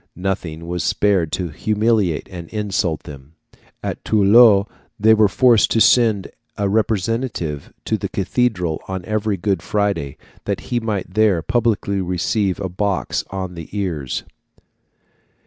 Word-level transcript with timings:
Nothing 0.17 0.65
was 0.67 0.83
spared 0.83 1.31
to 1.33 1.49
humiliate 1.49 2.27
and 2.31 2.49
insult 2.49 3.03
them. 3.03 3.35
At 3.83 4.03
Toulouse 4.03 4.65
they 4.99 5.13
were 5.13 5.27
forced 5.27 5.69
to 5.69 5.79
send 5.79 6.31
a 6.57 6.67
representative 6.67 7.71
to 7.85 7.99
the 7.99 8.09
cathedral 8.09 8.81
on 8.87 9.05
every 9.05 9.37
Good 9.37 9.61
Friday, 9.61 10.17
that 10.45 10.61
he 10.71 10.79
might 10.79 11.13
there 11.13 11.43
publicly 11.43 12.01
receive 12.01 12.59
a 12.59 12.67
box 12.67 13.23
on 13.29 13.53
the 13.53 13.69
ears. 13.77 14.23